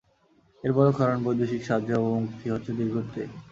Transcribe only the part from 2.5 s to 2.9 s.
হচ্ছে